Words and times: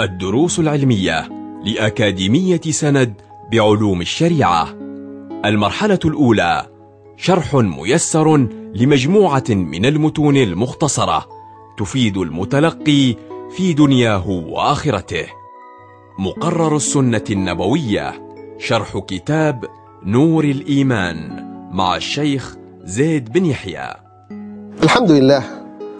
الدروس 0.00 0.58
العلمية 0.58 1.28
لأكاديمية 1.64 2.60
سند 2.60 3.14
بعلوم 3.52 4.00
الشريعة. 4.00 4.68
المرحلة 5.44 5.98
الأولى 6.04 6.66
شرح 7.16 7.54
ميسر 7.54 8.36
لمجموعة 8.74 9.44
من 9.48 9.86
المتون 9.86 10.36
المختصرة 10.36 11.26
تفيد 11.78 12.16
المتلقي 12.16 13.16
في 13.56 13.72
دنياه 13.72 14.28
وآخرته. 14.28 15.26
مقرر 16.18 16.76
السنة 16.76 17.24
النبوية 17.30 18.28
شرح 18.58 18.98
كتاب 18.98 19.64
نور 20.04 20.44
الإيمان 20.44 21.44
مع 21.72 21.96
الشيخ 21.96 22.56
زيد 22.84 23.32
بن 23.32 23.46
يحيى. 23.46 23.94
الحمد 24.82 25.10
لله 25.10 25.44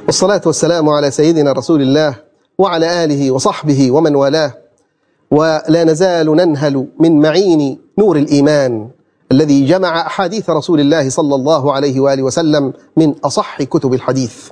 والصلاة 0.06 0.42
والسلام 0.46 0.88
على 0.88 1.10
سيدنا 1.10 1.52
رسول 1.52 1.82
الله 1.82 2.27
وعلى 2.58 3.04
آله 3.04 3.30
وصحبه 3.30 3.90
ومن 3.90 4.14
والاه. 4.16 4.54
ولا 5.30 5.84
نزال 5.84 6.26
ننهل 6.36 6.86
من 7.00 7.20
معين 7.20 7.78
نور 7.98 8.16
الإيمان 8.16 8.88
الذي 9.32 9.66
جمع 9.66 10.06
أحاديث 10.06 10.50
رسول 10.50 10.80
الله 10.80 11.10
صلى 11.10 11.34
الله 11.34 11.72
عليه 11.72 12.00
وآله 12.00 12.22
وسلم 12.22 12.72
من 12.96 13.14
أصح 13.24 13.62
كتب 13.62 13.94
الحديث. 13.94 14.50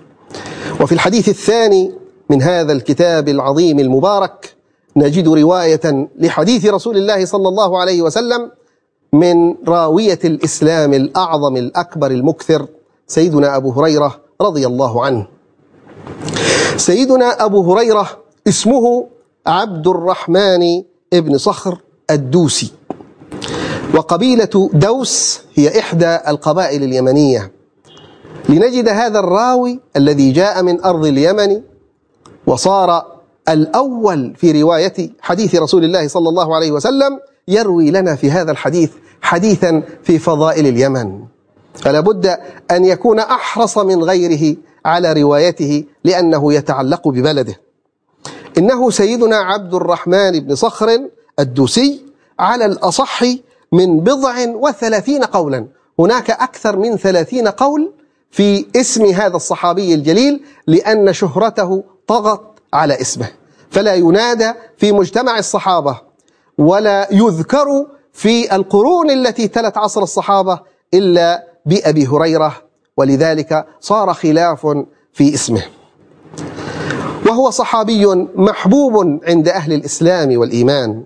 وفي 0.80 0.92
الحديث 0.92 1.28
الثاني 1.28 1.92
من 2.30 2.42
هذا 2.42 2.72
الكتاب 2.72 3.28
العظيم 3.28 3.78
المبارك 3.78 4.54
نجد 4.96 5.28
رواية 5.28 6.08
لحديث 6.18 6.66
رسول 6.66 6.96
الله 6.96 7.24
صلى 7.24 7.48
الله 7.48 7.78
عليه 7.78 8.02
وسلم 8.02 8.50
من 9.12 9.54
راوية 9.68 10.18
الإسلام 10.24 10.94
الأعظم 10.94 11.56
الأكبر 11.56 12.10
المكثر 12.10 12.66
سيدنا 13.06 13.56
أبو 13.56 13.70
هريرة 13.70 14.20
رضي 14.40 14.66
الله 14.66 15.04
عنه. 15.04 15.26
سيدنا 16.76 17.44
أبو 17.44 17.72
هريرة 17.72 18.08
اسمه 18.48 19.06
عبد 19.46 19.86
الرحمن 19.86 20.82
ابن 21.12 21.38
صخر 21.38 21.78
الدوسي. 22.10 22.72
وقبيلة 23.94 24.70
دوس 24.72 25.40
هي 25.54 25.78
إحدى 25.78 26.18
القبائل 26.28 26.82
اليمنية. 26.82 27.52
لنجد 28.48 28.88
هذا 28.88 29.18
الراوي 29.18 29.80
الذي 29.96 30.32
جاء 30.32 30.62
من 30.62 30.84
أرض 30.84 31.06
اليمن 31.06 31.60
وصار 32.46 33.16
الأول 33.48 34.34
في 34.36 34.62
رواية 34.62 35.10
حديث 35.20 35.54
رسول 35.54 35.84
الله 35.84 36.08
صلى 36.08 36.28
الله 36.28 36.56
عليه 36.56 36.70
وسلم 36.70 37.20
يروي 37.48 37.90
لنا 37.90 38.16
في 38.16 38.30
هذا 38.30 38.50
الحديث 38.50 38.90
حديثا 39.22 39.82
في 40.02 40.18
فضائل 40.18 40.66
اليمن. 40.66 41.20
فلا 41.74 42.00
بد 42.00 42.38
أن 42.70 42.84
يكون 42.84 43.18
أحرص 43.18 43.78
من 43.78 44.04
غيره 44.04 44.56
على 44.86 45.12
روايته 45.12 45.84
لأنه 46.04 46.52
يتعلق 46.52 47.08
ببلده. 47.08 47.60
إنه 48.58 48.90
سيدنا 48.90 49.36
عبد 49.36 49.74
الرحمن 49.74 50.40
بن 50.40 50.54
صخر 50.54 51.08
الدوسي 51.38 52.04
على 52.38 52.64
الأصح 52.64 53.22
من 53.72 54.00
بضع 54.00 54.34
وثلاثين 54.48 55.24
قولا. 55.24 55.66
هناك 55.98 56.30
أكثر 56.30 56.76
من 56.76 56.96
ثلاثين 56.96 57.48
قول 57.48 57.92
في 58.30 58.66
اسم 58.76 59.04
هذا 59.04 59.36
الصحابي 59.36 59.94
الجليل 59.94 60.44
لأن 60.66 61.12
شهرته 61.12 61.84
طغت 62.06 62.42
على 62.72 63.00
اسمه. 63.00 63.28
فلا 63.70 63.94
ينادى 63.94 64.52
في 64.76 64.92
مجتمع 64.92 65.38
الصحابة 65.38 66.00
ولا 66.58 67.08
يذكر 67.10 67.86
في 68.12 68.56
القرون 68.56 69.10
التي 69.10 69.48
تلت 69.48 69.76
عصر 69.76 70.02
الصحابة 70.02 70.60
إلا 70.94 71.46
بأبي 71.66 72.06
هريرة 72.06 72.65
ولذلك 72.96 73.66
صار 73.80 74.14
خلاف 74.14 74.66
في 75.12 75.34
اسمه. 75.34 75.62
وهو 77.26 77.50
صحابي 77.50 78.06
محبوب 78.34 79.20
عند 79.24 79.48
أهل 79.48 79.72
الإسلام 79.72 80.38
والإيمان. 80.38 81.04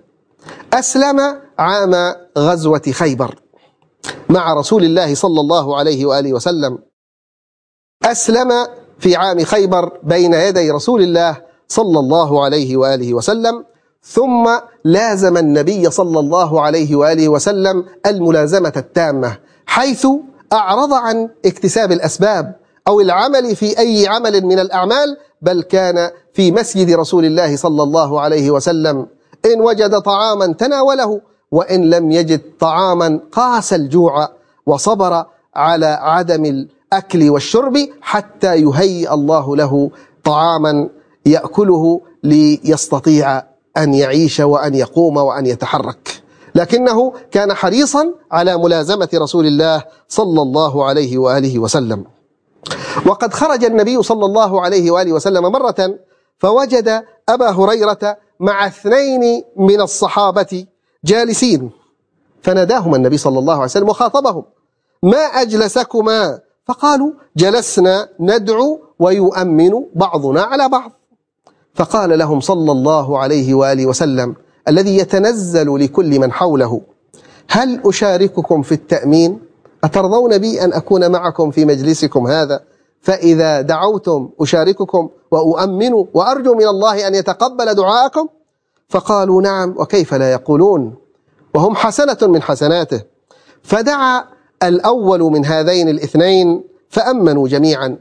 أسلم 0.73 1.19
عام 1.59 2.15
غزوة 2.37 2.81
خيبر 2.91 3.35
مع 4.29 4.53
رسول 4.53 4.83
الله 4.83 5.15
صلى 5.15 5.41
الله 5.41 5.77
عليه 5.77 6.05
وآله 6.05 6.33
وسلم. 6.33 6.79
أسلم 8.03 8.67
في 8.99 9.15
عام 9.15 9.43
خيبر 9.43 9.99
بين 10.03 10.33
يدي 10.33 10.71
رسول 10.71 11.01
الله 11.01 11.41
صلى 11.67 11.99
الله 11.99 12.43
عليه 12.43 12.77
وآله 12.77 13.13
وسلم 13.13 13.65
ثم 14.03 14.49
لازم 14.83 15.37
النبي 15.37 15.89
صلى 15.89 16.19
الله 16.19 16.61
عليه 16.61 16.95
وآله 16.95 17.29
وسلم 17.29 17.85
الملازمة 18.05 18.73
التامة 18.77 19.37
حيث 19.65 20.07
أعرض 20.53 20.93
عن 20.93 21.29
اكتساب 21.45 21.91
الأسباب 21.91 22.55
أو 22.87 23.01
العمل 23.01 23.55
في 23.55 23.79
أي 23.79 24.07
عمل 24.07 24.45
من 24.45 24.59
الأعمال 24.59 25.17
بل 25.41 25.61
كان 25.61 26.09
في 26.33 26.51
مسجد 26.51 26.91
رسول 26.91 27.25
الله 27.25 27.55
صلى 27.55 27.83
الله 27.83 28.21
عليه 28.21 28.51
وسلم. 28.51 29.07
إن 29.45 29.61
وجد 29.61 29.99
طعاما 29.99 30.53
تناوله 30.53 31.21
وإن 31.51 31.89
لم 31.89 32.11
يجد 32.11 32.41
طعاما 32.59 33.19
قاس 33.31 33.73
الجوع 33.73 34.29
وصبر 34.65 35.25
على 35.55 35.85
عدم 35.85 36.45
الأكل 36.45 37.29
والشرب 37.29 37.77
حتى 38.01 38.55
يهيئ 38.55 39.13
الله 39.13 39.55
له 39.55 39.91
طعاما 40.23 40.89
يأكله 41.25 42.01
ليستطيع 42.23 43.43
أن 43.77 43.93
يعيش 43.93 44.39
وأن 44.39 44.75
يقوم 44.75 45.17
وأن 45.17 45.45
يتحرك. 45.45 46.20
لكنه 46.55 47.13
كان 47.31 47.53
حريصا 47.53 48.13
على 48.31 48.57
ملازمة 48.57 49.09
رسول 49.13 49.45
الله 49.45 49.83
صلى 50.07 50.41
الله 50.41 50.85
عليه 50.85 51.17
وآله 51.17 51.59
وسلم. 51.59 52.05
وقد 53.05 53.33
خرج 53.33 53.63
النبي 53.65 54.03
صلى 54.03 54.25
الله 54.25 54.61
عليه 54.61 54.91
وآله 54.91 55.13
وسلم 55.13 55.43
مرة 55.43 55.99
فوجد 56.37 57.03
أبا 57.29 57.49
هريرة 57.49 58.17
مع 58.39 58.67
اثنين 58.67 59.43
من 59.57 59.81
الصحابة 59.81 60.65
جالسين. 61.05 61.71
فناداهما 62.41 62.95
النبي 62.97 63.17
صلى 63.17 63.39
الله 63.39 63.53
عليه 63.53 63.63
وسلم 63.63 63.89
وخاطبهم. 63.89 64.43
ما 65.03 65.17
أجلسكما؟ 65.17 66.39
فقالوا 66.67 67.11
جلسنا 67.37 68.09
ندعو 68.19 68.79
ويؤمن 68.99 69.71
بعضنا 69.95 70.41
على 70.41 70.69
بعض. 70.69 70.91
فقال 71.75 72.19
لهم 72.19 72.39
صلى 72.39 72.71
الله 72.71 73.19
عليه 73.19 73.53
وآله 73.53 73.85
وسلم 73.85 74.35
الذي 74.67 74.97
يتنزل 74.97 75.75
لكل 75.83 76.19
من 76.19 76.31
حوله. 76.31 76.81
هل 77.49 77.81
أشارككم 77.85 78.61
في 78.61 78.71
التأمين؟ 78.71 79.39
أترضون 79.83 80.37
بي 80.37 80.63
أن 80.63 80.73
أكون 80.73 81.11
معكم 81.11 81.51
في 81.51 81.65
مجلسكم 81.65 82.27
هذا؟ 82.27 82.59
فإذا 83.01 83.61
دعوتم 83.61 84.29
أشارككم 84.41 85.09
وأؤمن 85.31 85.93
وأرجو 86.13 86.55
من 86.55 86.67
الله 86.67 87.07
أن 87.07 87.15
يتقبل 87.15 87.73
دعاءكم؟ 87.73 88.27
فقالوا 88.89 89.41
نعم 89.41 89.75
وكيف 89.77 90.13
لا 90.13 90.31
يقولون؟ 90.31 90.95
وهم 91.55 91.75
حسنة 91.75 92.17
من 92.21 92.41
حسناته. 92.41 93.01
فدعا 93.63 94.23
الأول 94.63 95.19
من 95.19 95.45
هذين 95.45 95.89
الاثنين 95.89 96.63
فأمنوا 96.89 97.47
جميعا. 97.47 97.97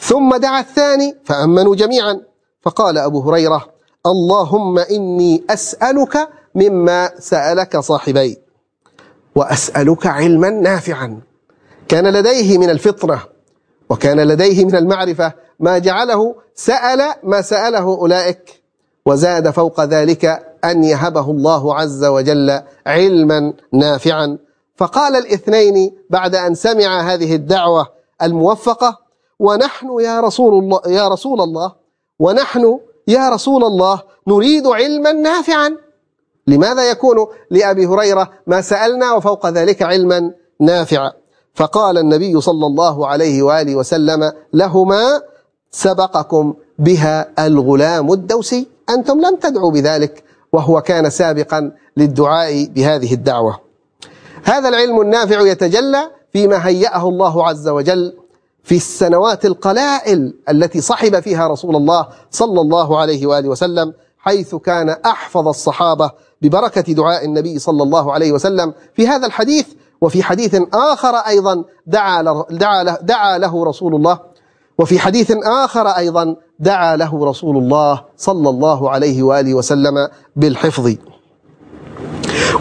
ثم 0.00 0.36
دعا 0.36 0.60
الثاني 0.60 1.16
فأمنوا 1.24 1.74
جميعا. 1.76 2.20
فقال 2.62 2.98
أبو 2.98 3.20
هريرة 3.20 3.77
اللهم 4.08 4.78
إني 4.78 5.44
أسألك 5.50 6.28
مما 6.54 7.10
سألك 7.18 7.76
صاحبي 7.76 8.38
وأسألك 9.34 10.06
علما 10.06 10.50
نافعا. 10.50 11.20
كان 11.88 12.06
لديه 12.06 12.58
من 12.58 12.70
الفطنة 12.70 13.20
وكان 13.90 14.20
لديه 14.20 14.64
من 14.64 14.76
المعرفة. 14.76 15.32
ما 15.60 15.78
جعله 15.78 16.34
سأل 16.54 17.14
ما 17.22 17.42
سأله 17.42 17.84
أولئك 17.84 18.62
وزاد 19.06 19.50
فوق 19.50 19.84
ذلك 19.84 20.24
أن 20.64 20.84
يهبه 20.84 21.30
الله 21.30 21.74
عز 21.74 22.04
وجل 22.04 22.62
علما 22.86 23.52
نافعا. 23.72 24.38
فقال 24.76 25.16
الاثنين 25.16 25.96
بعد 26.10 26.34
أن 26.34 26.54
سمع 26.54 27.00
هذه 27.00 27.34
الدعوة 27.34 27.88
الموفقة 28.22 28.98
ونحن 29.38 30.00
يا 30.00 30.20
رسول 30.20 30.54
الله 30.64 30.80
يا 30.86 31.08
رسول 31.08 31.40
الله 31.40 31.72
ونحن 32.18 32.78
يا 33.08 33.28
رسول 33.28 33.64
الله 33.64 34.02
نريد 34.26 34.66
علما 34.66 35.12
نافعا. 35.12 35.76
لماذا 36.46 36.90
يكون 36.90 37.16
لأبي 37.50 37.86
هريرة 37.86 38.30
ما 38.46 38.60
سألنا 38.60 39.12
وفوق 39.12 39.48
ذلك 39.48 39.82
علما 39.82 40.32
نافعا؟ 40.60 41.12
فقال 41.54 41.98
النبي 41.98 42.40
صلى 42.40 42.66
الله 42.66 43.06
عليه 43.06 43.42
وآله 43.42 43.76
وسلم 43.76 44.32
لهما 44.52 45.22
سبقكم 45.70 46.54
بها 46.78 47.46
الغلام 47.46 48.12
الدوسي 48.12 48.66
أنتم 48.90 49.20
لم 49.20 49.36
تدعوا 49.36 49.70
بذلك 49.70 50.24
وهو 50.52 50.80
كان 50.80 51.10
سابقا 51.10 51.72
للدعاء 51.96 52.64
بهذه 52.66 53.14
الدعوة. 53.14 53.60
هذا 54.44 54.68
العلم 54.68 55.00
النافع 55.00 55.40
يتجلى 55.40 56.10
فيما 56.32 56.66
هيأه 56.66 57.08
الله 57.08 57.48
عز 57.48 57.68
وجل 57.68 58.16
في 58.68 58.76
السنوات 58.76 59.44
القلائل 59.46 60.34
التي 60.50 60.80
صحب 60.80 61.20
فيها 61.20 61.48
رسول 61.48 61.76
الله 61.76 62.08
صلى 62.30 62.60
الله 62.60 62.98
عليه 62.98 63.26
وآله 63.26 63.48
وسلم 63.48 63.92
حيث 64.18 64.54
كان 64.54 64.88
أحفظ 64.88 65.48
الصحابة 65.48 66.10
ببركة 66.42 66.92
دعاء 66.92 67.24
النبي 67.24 67.58
صلى 67.58 67.82
الله 67.82 68.12
عليه 68.12 68.32
وسلم 68.32 68.72
في 68.94 69.08
هذا 69.08 69.26
الحديث. 69.26 69.66
وفي 70.00 70.22
حديث 70.22 70.60
آخر 70.74 71.16
أيضا 71.16 71.64
دعا 71.86 72.22
له, 72.22 72.46
دعا 72.50 72.82
دعا 73.02 73.38
له 73.38 73.64
رسول 73.64 73.94
الله. 73.94 74.18
وفي 74.78 74.98
حديث 74.98 75.32
آخر 75.44 75.88
أيضا 75.88 76.36
دعا 76.58 76.96
له 76.96 77.24
رسول 77.24 77.56
الله 77.56 78.04
صلى 78.16 78.50
الله 78.50 78.90
عليه 78.90 79.22
وآله 79.22 79.54
وسلم 79.54 80.08
بالحفظ. 80.36 80.94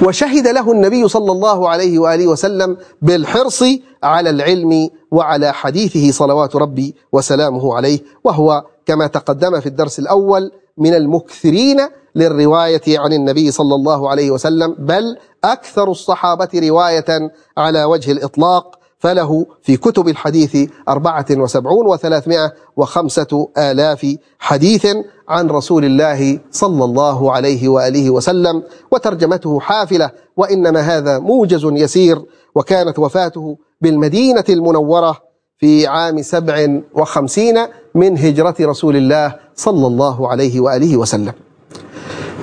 وشهد 0.01 0.47
له 0.47 0.71
النبي 0.71 1.07
صلى 1.07 1.31
الله 1.31 1.69
عليه 1.69 1.99
وآله 1.99 2.27
وسلم 2.27 2.77
بالحرص 3.01 3.63
على 4.03 4.29
العلم 4.29 4.89
وعلى 5.11 5.53
حديثه 5.53 6.11
صلوات 6.11 6.55
ربي 6.55 6.95
وسلامه 7.11 7.75
عليه 7.75 7.99
وهو 8.23 8.63
كما 8.85 9.07
تقدم 9.07 9.59
في 9.59 9.65
الدرس 9.65 9.99
الأول 9.99 10.51
من 10.77 10.93
المكثرين 10.93 11.77
للرواية 12.15 12.99
عن 12.99 13.13
النبي 13.13 13.51
صلى 13.51 13.75
الله 13.75 14.09
عليه 14.09 14.31
وسلم 14.31 14.75
بل 14.79 15.17
أكثر 15.43 15.91
الصحابة 15.91 16.49
رواية 16.55 17.31
على 17.57 17.83
وجه 17.83 18.11
الإطلاق 18.11 18.77
فله 18.99 19.45
في 19.61 19.77
كتب 19.77 20.07
الحديث 20.07 20.69
أربعة 20.89 21.25
وسبعون 21.31 21.87
وثلاثمائة 21.87 22.53
وخمسة 22.77 23.49
آلاف 23.57 24.15
حديث 24.39 24.87
عن 25.29 25.47
رسول 25.47 25.85
الله 25.85 26.39
صلى 26.51 26.83
الله 26.83 27.31
عليه 27.31 27.69
وآله 27.69 28.09
وسلم 28.09 28.63
وترجمته 28.91 29.59
حافلة 29.59 30.11
وإنما 30.37 30.79
هذا 30.79 31.19
موجز 31.19 31.65
يسير 31.65 32.21
وكانت 32.55 32.99
وفاته 32.99 33.57
بالمدينة 33.81 34.43
المنورة 34.49 35.17
في 35.57 35.87
عام 35.87 36.21
سبع 36.21 36.81
وخمسين 36.93 37.57
من 37.95 38.17
هجرة 38.17 38.55
رسول 38.61 38.95
الله 38.95 39.35
صلى 39.55 39.87
الله 39.87 40.27
عليه 40.29 40.59
وآله 40.59 40.97
وسلم. 40.97 41.33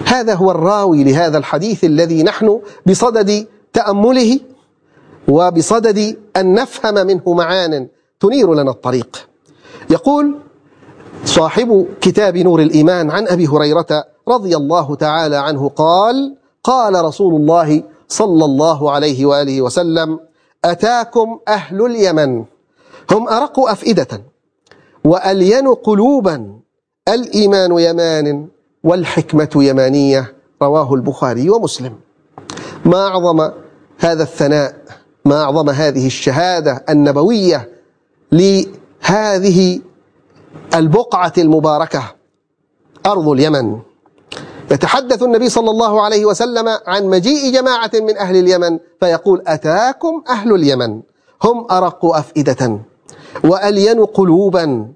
هذا 0.06 0.34
هو 0.34 0.50
الراوي 0.50 1.04
لهذا 1.04 1.38
الحديث 1.38 1.84
الذي 1.84 2.22
نحن 2.22 2.60
بصدد 2.86 3.46
تأمله 3.72 4.40
وبصدد 5.28 6.16
أن 6.36 6.54
نفهم 6.54 7.06
منه 7.06 7.22
معان 7.26 7.88
تنير 8.20 8.54
لنا 8.54 8.70
الطريق. 8.70 9.28
يقول 9.90 10.34
صاحب 11.25 11.86
كتاب 12.00 12.36
نور 12.36 12.62
الإيمان 12.62 13.10
عن 13.10 13.28
أبي 13.28 13.46
هريرة 13.46 14.04
رضي 14.28 14.56
الله 14.56 14.94
تعالى 14.94 15.36
عنه 15.36 15.69
قال 15.69 16.36
قال 16.64 17.04
رسول 17.04 17.34
الله 17.34 17.82
صلى 18.08 18.44
الله 18.44 18.90
عليه 18.90 19.26
وآله 19.26 19.62
وسلم 19.62 20.19
أتاكم 20.64 21.38
أهل 21.49 21.87
اليمن. 21.87 22.44
هم 23.11 23.28
أرق 23.28 23.61
أفئدة 23.61 24.22
وألين 25.05 25.69
قلوبا. 25.75 26.61
الإيمان 27.08 27.78
يمان 27.78 28.49
والحكمة 28.84 29.50
يمانية. 29.56 30.34
رواه 30.62 30.94
البخاري 30.94 31.50
ومسلم. 31.50 31.96
ما 32.84 33.06
أعظم 33.06 33.50
هذا 33.99 34.22
الثناء 34.22 34.75
ما 35.25 35.43
أعظم 35.43 35.70
هذه 35.70 36.06
الشهادة 36.06 36.84
النبوية 36.88 37.69
لهذه 38.32 39.81
البقعة 40.75 41.32
المباركة. 41.38 42.02
أرض 43.06 43.28
اليمن. 43.28 43.78
يتحدث 44.70 45.22
النبي 45.22 45.49
صلى 45.49 45.70
الله 45.70 46.02
عليه 46.02 46.25
وسلم 46.25 46.69
عن 46.87 47.06
مجيء 47.06 47.52
جماعة 47.52 47.90
من 47.94 48.16
أهل 48.16 48.37
اليمن 48.37 48.78
فيقول 49.00 49.43
أتاكم 49.46 50.22
أهل 50.28 50.55
اليمن 50.55 51.00
هم 51.43 51.66
أرق 51.70 52.05
أفئدة 52.05 52.78
وألين 53.44 54.05
قلوبا 54.05 54.88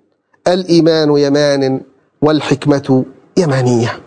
الإيمان 0.49 1.19
يمان 1.19 1.81
والحكمة 2.23 3.05
يمانية. 3.37 4.01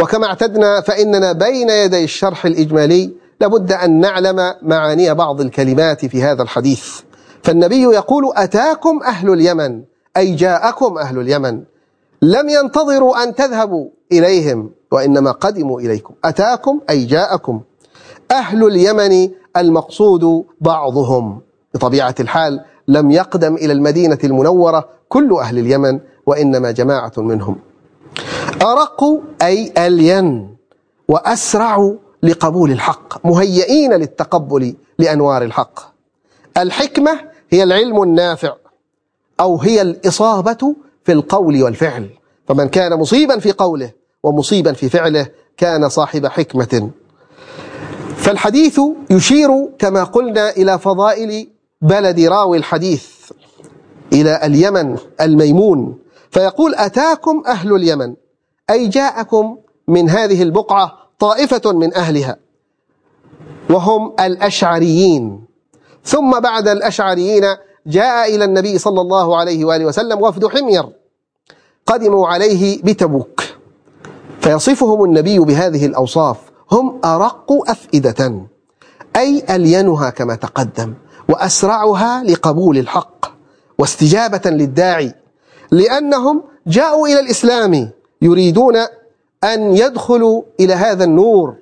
وكما 0.00 0.26
اعتدنا 0.26 0.80
فإننا 0.80 1.32
بين 1.32 1.70
يدي 1.70 2.04
الشرح 2.04 2.46
الإجمالي 2.46 3.10
لابد 3.40 3.72
أن 3.72 4.00
نعلم 4.00 4.54
معاني 4.62 5.14
بعض 5.14 5.40
الكلمات 5.40 6.06
في 6.06 6.22
هذا 6.22 6.42
الحديث. 6.42 7.00
فالنبي 7.42 7.82
يقول 7.82 8.32
أتاكم 8.36 9.02
أهل 9.02 9.32
اليمن 9.32 9.82
أي 10.16 10.34
جاءكم 10.34 10.98
أهل 10.98 11.18
اليمن. 11.18 11.62
لم 12.22 12.48
ينتظروا 12.48 13.22
أن 13.22 13.34
تذهبوا 13.34 13.88
إليهم 14.12 14.70
وإنما 14.92 15.30
قدموا 15.30 15.80
إليكم. 15.80 16.14
أتاكم 16.24 16.80
أي 16.90 17.04
جاءكم. 17.04 17.60
أهل 18.30 18.66
اليمن 18.66 19.30
المقصود 19.56 20.44
بعضهم. 20.60 21.40
بطبيعة 21.74 22.14
الحال 22.20 22.64
لم 22.88 23.10
يقدم 23.10 23.54
إلى 23.54 23.72
المدينة 23.72 24.18
المنورة 24.24 24.88
كل 25.08 25.32
أهل 25.32 25.58
اليمن 25.58 26.00
وإنما 26.26 26.70
جماعة 26.70 27.12
منهم. 27.16 27.56
أرق 28.62 29.04
أي 29.42 29.72
ألين 29.78 30.56
وأسرع 31.08 31.92
لقبول 32.22 32.70
الحق. 32.70 33.26
مهيئين 33.26 33.92
للتقبل 33.92 34.74
لأنوار 34.98 35.42
الحق. 35.42 35.80
الحكمة 36.56 37.20
هي 37.50 37.62
العلم 37.62 38.02
النافع 38.02 38.54
أو 39.40 39.56
هي 39.56 39.82
الإصابة 39.82 40.74
في 41.04 41.12
القول 41.12 41.62
والفعل. 41.62 42.10
فمن 42.48 42.68
كان 42.68 42.98
مصيبا 42.98 43.38
في 43.38 43.52
قوله 43.52 43.97
ومصيبا 44.24 44.72
في 44.72 44.88
فعله 44.88 45.26
كان 45.56 45.88
صاحب 45.88 46.26
حكمة. 46.26 46.90
فالحديث 48.16 48.80
يشير 49.10 49.48
كما 49.78 50.04
قلنا 50.04 50.50
إلى 50.50 50.78
فضائل 50.78 51.48
بلد 51.82 52.20
راوي 52.20 52.56
الحديث 52.58 53.06
إلى 54.12 54.40
اليمن 54.46 54.96
الميمون 55.20 55.98
فيقول 56.30 56.74
أتاكم 56.74 57.42
أهل 57.46 57.74
اليمن 57.74 58.14
أي 58.70 58.88
جاءكم 58.88 59.58
من 59.88 60.10
هذه 60.10 60.42
البقعة 60.42 60.98
طائفة 61.18 61.72
من 61.72 61.94
أهلها 61.94 62.36
وهم 63.70 64.14
الأشعريين. 64.20 65.44
ثم 66.04 66.40
بعد 66.40 66.68
الأشعريين 66.68 67.44
جاء 67.86 68.34
إلى 68.34 68.44
النبي 68.44 68.78
صلى 68.78 69.00
الله 69.00 69.36
عليه 69.36 69.64
وآله 69.64 69.84
وسلم 69.84 70.22
وفد 70.22 70.46
حمير 70.46 70.84
قدموا 71.86 72.28
عليه 72.28 72.82
بتبوك. 72.82 73.42
فيصفهم 74.40 75.04
النبي 75.04 75.38
بهذه 75.38 75.86
الأوصاف 75.86 76.36
هم 76.72 77.00
أرق 77.04 77.70
أفئدة 77.70 78.46
أي 79.16 79.42
ألينها 79.50 80.10
كما 80.10 80.34
تقدم 80.34 80.94
وأسرعها 81.28 82.22
لقبول 82.24 82.78
الحق 82.78 83.26
واستجابة 83.78 84.50
للداعي 84.50 85.14
لأنهم 85.70 86.42
جاءوا 86.66 87.08
إلى 87.08 87.20
الإسلام 87.20 87.90
يريدون 88.22 88.76
أن 89.44 89.76
يدخلوا 89.76 90.42
إلى 90.60 90.74
هذا 90.74 91.04
النور 91.04 91.54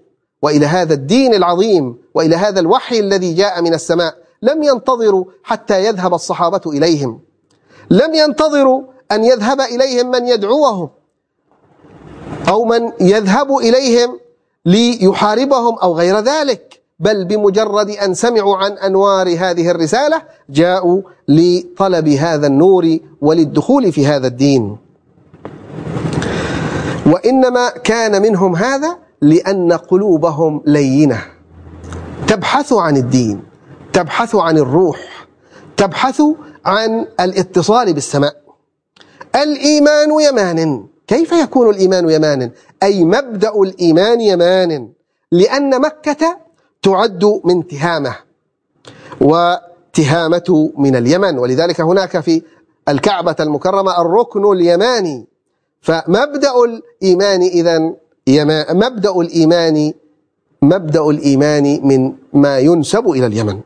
وإلى 0.42 0.66
هذا 0.66 0.94
الدين 0.94 1.34
العظيم 1.34 1.96
وإلى 2.14 2.36
هذا 2.36 2.60
الوحي 2.60 3.00
الذي 3.00 3.34
جاء 3.34 3.62
من 3.62 3.74
السماء. 3.74 4.14
لم 4.42 4.62
ينتظروا 4.62 5.24
حتى 5.44 5.84
يذهب 5.84 6.14
الصحابة 6.14 6.60
إليهم. 6.66 7.20
لم 7.90 8.14
ينتظروا 8.14 8.82
أن 9.12 9.24
يذهب 9.24 9.60
إليهم 9.60 10.10
من 10.10 10.26
يدعوهم. 10.28 10.88
أو 12.48 12.64
من 12.64 12.92
يذهب 13.00 13.56
إليهم 13.56 14.18
ليحاربهم 14.66 15.78
أو 15.78 15.94
غير 15.94 16.18
ذلك 16.18 16.80
بل 17.00 17.24
بمجرد 17.24 17.90
أن 17.90 18.14
سمعوا 18.14 18.56
عن 18.56 18.72
أنوار 18.72 19.28
هذه 19.28 19.70
الرسالة 19.70 20.22
جاءوا 20.50 21.02
لطلب 21.28 22.08
هذا 22.08 22.46
النور 22.46 22.98
وللدخول 23.20 23.92
في 23.92 24.06
هذا 24.06 24.26
الدين. 24.26 24.76
وإنما 27.06 27.68
كان 27.68 28.22
منهم 28.22 28.56
هذا 28.56 28.96
لأن 29.20 29.72
قلوبهم 29.72 30.62
لينة. 30.66 31.22
تبحث 32.28 32.72
عن 32.72 32.96
الدين 32.96 33.42
تبحث 33.92 34.34
عن 34.34 34.58
الروح 34.58 35.26
تبحث 35.76 36.22
عن 36.66 37.06
الاتصال 37.20 37.92
بالسماء. 37.92 38.36
الإيمان 39.36 40.20
يمان. 40.20 40.86
كيف 41.06 41.32
يكون 41.32 41.70
الإيمان 41.70 42.10
يمان 42.10 42.50
أي 42.82 43.04
مبدأ 43.04 43.52
الإيمان 43.62 44.20
يمان 44.20 44.88
لأن 45.32 45.80
مكة 45.80 46.36
تعد 46.82 47.40
من 47.44 47.66
تهامة 47.66 48.16
وتهامة 49.20 50.72
من 50.78 50.96
اليمن 50.96 51.38
ولذلك 51.38 51.80
هناك 51.80 52.20
في 52.20 52.42
الكعبة 52.88 53.36
المكرمة 53.40 54.00
الركن 54.00 54.52
اليماني. 54.52 55.26
فمبدأ 55.80 56.52
الإيمان 56.64 57.42
إذا 57.42 57.78
مبدأ 58.70 59.10
الإيمان 59.20 59.92
مبدأ 60.62 61.10
الإيمان 61.10 61.80
من 61.82 62.12
ما 62.32 62.58
ينسب 62.58 63.08
إلى 63.08 63.26
اليمن. 63.26 63.60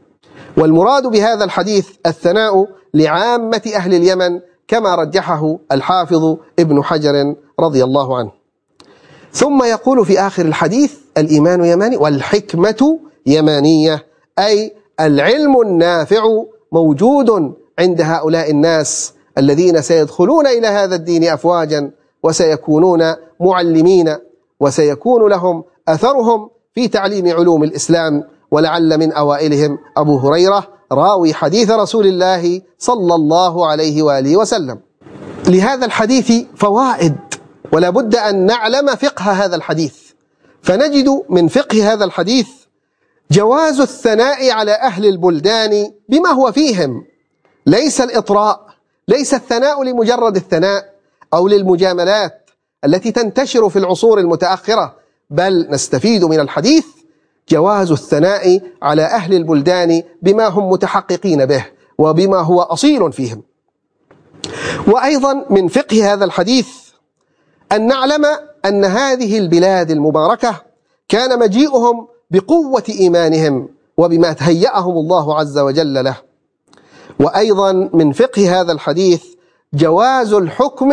والمراد 0.57 1.07
بهذا 1.07 1.45
الحديث 1.45 1.89
الثناء 2.07 2.67
لعامة 2.95 3.63
أهل 3.75 3.95
اليمن 3.95 4.41
كما 4.71 4.95
رجحه 4.95 5.59
الحافظ 5.73 6.37
ابن 6.59 6.85
حجر 6.85 7.35
رضي 7.61 7.85
الله 7.85 8.19
عنه. 8.19 8.31
ثم 9.33 9.63
يقول 9.65 10.07
في 10.07 10.21
آخر 10.21 10.45
الحديث 10.45 10.95
الإيمان 11.19 11.65
يماني 11.65 11.97
والحكمة 11.97 12.99
يمانية 13.27 14.07
أي 14.39 14.75
العلم 15.01 15.61
النافع 15.61 16.23
موجود 16.73 17.55
عند 17.79 18.01
هؤلاء 18.01 18.51
الناس 18.51 19.15
الذين 19.39 19.83
سيدخلون 19.83 20.47
إلى 20.47 20.67
هذا 20.67 20.95
الدين 20.95 21.25
أفواجا 21.25 21.91
وسيكونون 22.23 23.15
معلمين 23.41 24.17
وسيكون 24.61 25.31
لهم 25.31 25.65
أثرهم 25.89 26.51
في 26.75 26.89
تعليم 26.89 27.29
علوم 27.29 27.65
الإسلام 27.65 28.25
ولعل 28.51 28.99
من 28.99 29.13
أوائلهم 29.13 29.79
أبو 29.97 30.19
هريرة 30.19 30.69
راوي 30.93 31.35
حديث 31.35 31.71
رسول 31.71 32.07
الله 32.07 32.63
صلى 32.79 33.15
الله 33.15 33.67
عليه 33.67 34.03
وآله 34.03 34.37
وسلم. 34.37 34.79
لهذا 35.47 35.87
الحديث 35.87 36.33
فوائد 36.57 37.17
ولا 37.73 37.91
بد 37.91 38.17
أن 38.17 38.47
نعلم 38.47 38.97
فقه 38.97 39.25
هذا 39.25 39.57
الحديث. 39.57 39.95
فنجد 40.63 41.23
من 41.29 41.49
فقه 41.49 41.93
هذا 41.93 42.05
الحديث 42.05 42.49
جواز 43.31 43.81
الثناء 43.81 44.51
على 44.51 44.73
أهل 44.73 45.07
البلدان 45.07 45.93
بما 46.09 46.29
هو 46.29 46.53
فيهم. 46.53 47.05
ليس 47.67 48.01
الإطراء 48.01 48.71
ليس 49.09 49.35
الثناء 49.35 49.83
لمجرد 49.83 50.37
الثناء 50.37 50.95
أو 51.35 51.49
للمجاملات 51.49 52.51
التي 52.85 53.13
تنتشر 53.13 53.69
في 53.69 53.79
العصور 53.79 54.19
المتأخرة 54.19 54.97
بل 55.31 55.67
نستفيد 55.71 56.25
من 56.25 56.41
الحديث 56.41 56.87
جواز 57.51 57.91
الثناء 57.93 58.61
على 58.83 59.03
أهل 59.03 59.35
البلدان 59.35 60.03
بما 60.23 60.49
هم 60.49 60.71
متحققين 60.71 61.47
به 61.47 61.67
وبما 61.99 62.39
هو 62.39 62.61
أصيل 62.63 63.13
فيهم. 63.13 63.43
وأيضا 64.87 65.47
من 65.51 65.69
فقه 65.69 66.13
هذا 66.13 66.25
الحديث 66.25 66.69
أن 67.73 67.87
نعلم 67.87 68.27
أن 68.65 68.85
هذه 68.85 69.39
البلاد 69.39 69.91
المباركة 69.91 70.55
كان 71.09 71.39
مجيئهم 71.39 72.07
بقوة 72.31 72.85
إيمانهم 72.89 73.69
وبما 73.97 74.33
تهيأهم 74.33 74.93
الله 74.93 75.39
عز 75.39 75.59
وجل 75.59 76.05
له. 76.05 76.17
وأيضا 77.21 77.73
من 77.73 78.13
فقه 78.13 78.61
هذا 78.61 78.73
الحديث 78.73 79.25
جواز 79.75 80.33
الحكم 80.33 80.93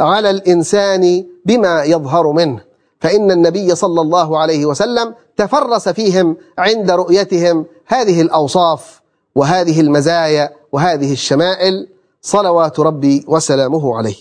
على 0.00 0.30
الإنسان 0.30 1.24
بما 1.44 1.84
يظهر 1.84 2.32
منه. 2.32 2.60
فإن 3.00 3.30
النبي 3.30 3.74
صلى 3.74 4.00
الله 4.00 4.38
عليه 4.38 4.66
وسلم 4.66 5.14
تفرس 5.36 5.88
فيهم 5.88 6.36
عند 6.58 6.90
رؤيتهم 6.90 7.66
هذه 7.86 8.22
الأوصاف 8.22 9.00
وهذه 9.34 9.80
المزايا 9.80 10.50
وهذه 10.72 11.12
الشمائل 11.12 11.88
صلوات 12.22 12.80
ربي 12.80 13.24
وسلامه 13.28 13.96
عليه. 13.96 14.16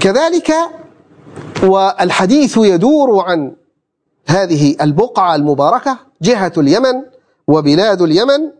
كذلك 0.00 0.52
والحديث 1.62 2.56
يدور 2.56 3.24
عن 3.24 3.56
هذه 4.26 4.76
البقعة 4.80 5.34
المباركة 5.34 5.98
جهة 6.22 6.52
اليمن 6.58 7.02
وبلاد 7.48 8.02
اليمن. 8.02 8.50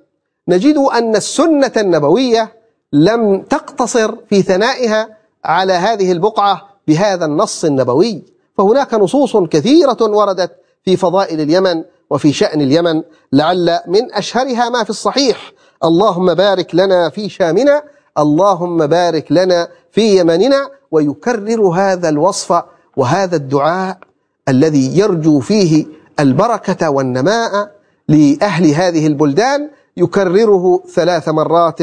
نجد 0.48 0.76
أن 0.76 1.16
السنة 1.16 1.72
النبوية 1.76 2.52
لم 2.92 3.42
تقتصر 3.42 4.16
في 4.30 4.42
ثنائها 4.42 5.08
على 5.44 5.72
هذه 5.72 6.12
البقعة 6.12 6.68
بهذا 6.88 7.24
النص 7.24 7.64
النبوي. 7.64 8.22
فهناك 8.58 8.94
نصوص 8.94 9.36
كثيرة 9.36 9.96
وردت 10.00 10.50
في 10.84 10.96
فضائل 10.96 11.40
اليمن 11.40 11.84
وفي 12.10 12.32
شأن 12.32 12.60
اليمن 12.60 13.02
لعل 13.32 13.80
من 13.86 14.12
أشهرها 14.12 14.68
ما 14.68 14.84
في 14.84 14.90
الصحيح. 14.90 15.52
اللهم 15.84 16.34
بارك 16.34 16.74
لنا 16.74 17.08
في 17.08 17.28
شامنا 17.28 17.82
اللهم 18.18 18.86
بارك 18.86 19.32
لنا 19.32 19.68
في 19.92 20.20
يمننا 20.20 20.70
ويكرر 20.90 21.62
هذا 21.62 22.08
الوصف 22.08 22.62
وهذا 22.96 23.36
الدعاء 23.36 23.98
الذي 24.48 24.98
يرجو 24.98 25.40
فيه 25.40 25.86
البركة 26.20 26.90
والنماء 26.90 27.70
لأهل 28.08 28.66
هذه 28.66 29.06
البلدان. 29.06 29.70
يكرره 29.96 30.82
ثلاث 30.94 31.28
مرات 31.28 31.78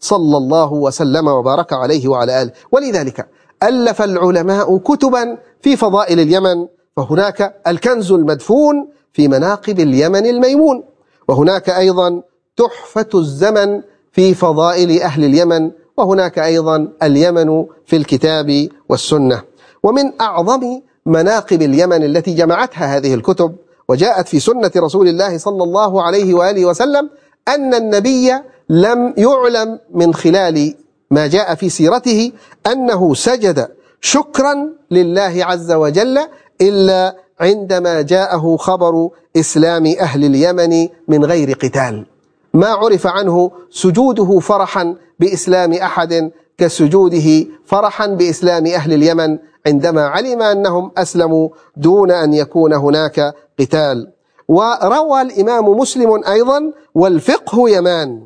صلى 0.00 0.36
الله 0.36 0.72
وسلم 0.72 1.28
وبارك 1.28 1.72
عليه 1.72 2.08
وعلى 2.08 2.42
آله. 2.42 2.52
ولذلك 2.72 3.28
ألف 3.62 4.02
العلماء 4.02 4.78
كتبا 4.78 5.38
في 5.62 5.76
فضائل 5.76 6.20
اليمن 6.20 6.66
فهناك 6.98 7.54
الكنز 7.66 8.12
المدفون 8.12 8.88
في 9.12 9.28
مناقب 9.28 9.80
اليمن 9.80 10.26
الميمون 10.26 10.84
وهناك 11.28 11.70
أيضا 11.70 12.22
تحفة 12.56 13.06
الزمن 13.14 13.82
في 14.12 14.34
فضائل 14.34 15.02
أهل 15.02 15.24
اليمن 15.24 15.70
وهناك 15.96 16.38
أيضا 16.38 16.88
اليمن 17.02 17.64
في 17.86 17.96
الكتاب 17.96 18.68
والسنة. 18.88 19.42
ومن 19.82 20.12
أعظم 20.20 20.80
مناقب 21.06 21.62
اليمن 21.62 22.04
التي 22.04 22.34
جمعتها 22.34 22.96
هذه 22.96 23.14
الكتب 23.14 23.56
وجاءت 23.88 24.28
في 24.28 24.40
سنة 24.40 24.70
رسول 24.76 25.08
الله 25.08 25.38
صلى 25.38 25.62
الله 25.62 26.02
عليه 26.02 26.34
وآله 26.34 26.64
وسلم 26.64 27.10
أن 27.48 27.74
النبي 27.74 28.32
لم 28.68 29.14
يعلم 29.16 29.78
من 29.94 30.14
خلال 30.14 30.74
ما 31.10 31.26
جاء 31.26 31.54
في 31.54 31.68
سيرته 31.68 32.32
أنه 32.66 33.14
سجد 33.14 33.68
شكرا 34.00 34.72
لله 34.90 35.44
عز 35.44 35.72
وجل 35.72 36.18
إلا 36.60 37.16
عندما 37.40 38.02
جاءه 38.02 38.56
خبر 38.56 39.10
إسلام 39.36 39.86
أهل 40.00 40.24
اليمن 40.24 40.88
من 41.08 41.24
غير 41.24 41.52
قتال. 41.52 42.06
ما 42.54 42.66
عرف 42.66 43.06
عنه 43.06 43.50
سجوده 43.70 44.38
فرحا 44.38 44.94
بإسلام 45.20 45.72
أحد 45.72 46.30
كسجوده 46.58 47.46
فرحا 47.64 48.06
بإسلام 48.06 48.66
أهل 48.66 48.92
اليمن 48.92 49.38
عندما 49.66 50.06
علم 50.06 50.42
أنهم 50.42 50.90
أسلموا 50.96 51.48
دون 51.76 52.10
أن 52.10 52.34
يكون 52.34 52.72
هناك 52.72 53.34
قتال. 53.60 54.12
وروى 54.48 55.22
الإمام 55.22 55.68
مسلم 55.68 56.24
أيضا 56.24 56.72
والفقه 56.94 57.70
يمان. 57.70 58.22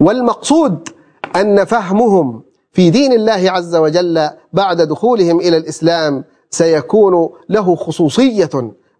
والمقصود 0.00 0.88
أن 1.36 1.64
فهمهم 1.64 2.42
في 2.72 2.90
دين 2.90 3.12
الله 3.12 3.50
عز 3.50 3.76
وجل 3.76 4.30
بعد 4.52 4.82
دخولهم 4.82 5.40
إلى 5.40 5.56
الإسلام 5.56 6.24
سيكون 6.52 7.28
له 7.48 7.76
خصوصية 7.76 8.50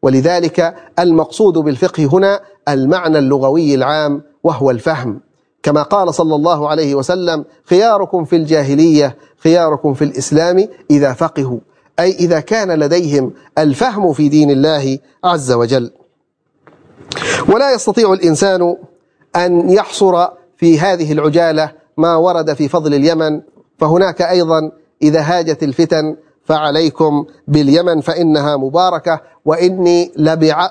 ولذلك 0.02 0.74
المقصود 0.98 1.58
بالفقه 1.58 2.04
هنا 2.12 2.40
المعنى 2.68 3.18
اللغوي 3.18 3.74
العام 3.74 4.22
وهو 4.44 4.70
الفهم. 4.70 5.20
كما 5.62 5.82
قال 5.82 6.14
صلى 6.14 6.34
الله 6.34 6.68
عليه 6.68 6.94
وسلم 6.94 7.44
خياركم 7.64 8.24
في 8.24 8.36
الجاهلية 8.36 9.16
خياركم 9.38 9.94
في 9.94 10.04
الإسلام 10.04 10.68
إذا 10.90 11.12
فقهوا 11.12 11.58
أي 12.00 12.12
إذا 12.12 12.40
كان 12.40 12.72
لديهم 12.72 13.32
الفهم 13.58 14.12
في 14.12 14.28
دين 14.28 14.50
الله 14.50 14.98
عز 15.24 15.52
وجل. 15.52 15.90
ولا 17.48 17.74
يستطيع 17.74 18.12
الإنسان 18.12 18.76
أن 19.36 19.70
يحصر 19.70 20.26
في 20.56 20.80
هذه 20.80 21.12
العجالة 21.12 21.72
ما 21.96 22.16
ورد 22.16 22.52
في 22.52 22.68
فضل 22.68 22.94
اليمن 22.94 23.40
فهناك 23.78 24.22
أيضا 24.22 24.70
إذا 25.02 25.20
هاجت 25.20 25.62
الفتن 25.62 26.16
فعليكم 26.44 27.24
باليمن 27.48 28.00
فإنها 28.00 28.56
مباركة 28.56 29.20
وإني 29.44 30.12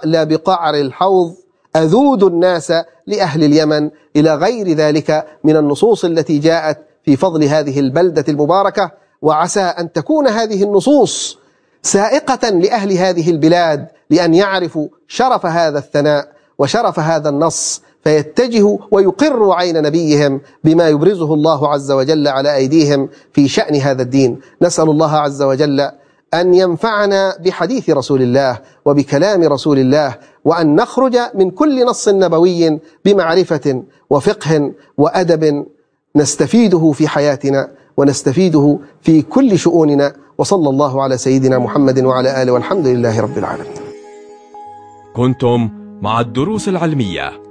لبقعر 0.06 0.76
الحوض 0.76 1.34
أذود 1.76 2.24
الناس 2.24 2.74
لأهل 3.08 3.44
اليمن 3.44 3.90
إلى 4.16 4.36
غير 4.36 4.74
ذلك 4.74 5.26
من 5.44 5.58
النصوص 5.58 6.06
التي 6.06 6.40
جاءت 6.40 6.78
في 7.06 7.16
فضل 7.16 7.44
هذه 7.44 7.80
البلدة 7.80 8.26
المباركة. 8.30 8.92
وعسى 9.22 9.62
أن 9.62 9.92
تكون 9.92 10.28
هذه 10.28 10.64
النصوص 10.64 11.38
سائقة 11.82 12.50
لأهل 12.50 12.92
هذه 12.92 13.30
البلاد 13.30 13.88
لأن 14.10 14.34
يعرفوا 14.34 14.88
شرف 15.08 15.46
هذا 15.46 15.80
الثناء 15.80 16.28
وشرف 16.60 17.00
هذا 17.00 17.30
النص 17.30 17.82
فيتجهوا 18.04 18.78
ويقروا 18.92 19.56
عين 19.56 19.82
نبيهم 19.82 20.42
بما 20.64 20.90
يبرزه 20.90 21.34
الله 21.34 21.68
عز 21.68 21.92
وجل 21.92 22.28
على 22.28 22.56
أيديهم 22.56 23.10
في 23.34 23.48
شأن 23.48 23.76
هذا 23.76 24.02
الدين. 24.02 24.40
نسأل 24.62 24.90
الله 24.90 25.12
عز 25.12 25.42
وجل 25.42 25.90
أن 26.34 26.54
ينفعنا 26.54 27.38
بحديث 27.46 27.90
رسول 27.90 28.22
الله 28.22 28.60
وبكلام 28.86 29.44
رسول 29.44 29.80
الله 29.80 30.16
وأن 30.46 30.76
نخرج 30.76 31.18
من 31.36 31.52
كل 31.52 31.86
نص 31.86 32.10
نبوي 32.10 32.80
بمعرفة 33.06 33.84
وفقه 34.10 34.72
وأدب 34.98 35.66
نستفيده 36.16 36.92
في 36.92 37.08
حياتنا 37.08 37.72
ونستفيده 37.98 38.80
في 39.02 39.22
كل 39.22 39.58
شؤوننا. 39.60 40.14
وصلى 40.38 40.70
الله 40.70 41.04
على 41.04 41.18
سيدنا 41.18 41.58
محمد 41.60 42.00
وعلى 42.04 42.44
آله 42.44 42.52
والحمد 42.52 42.88
لله 42.88 43.22
رب 43.22 43.38
العالمين. 43.38 43.74
كنتم 45.16 45.70
مع 46.02 46.20
الدروس 46.20 46.70
العلمية. 46.70 47.51